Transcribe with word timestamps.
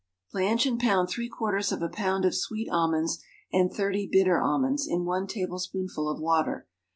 _Blanch 0.31 0.65
and 0.65 0.79
pound 0.79 1.09
three 1.11 1.29
quarters 1.29 1.71
of 1.71 1.83
a 1.83 1.87
pound 1.87 2.25
of 2.25 2.33
sweet 2.33 2.67
almonds, 2.71 3.19
and 3.53 3.71
thirty 3.71 4.09
bitter 4.11 4.41
almonds, 4.41 4.87
in 4.87 5.05
one 5.05 5.27
tablespoonful 5.27 6.09
of 6.09 6.19
water. 6.19 6.65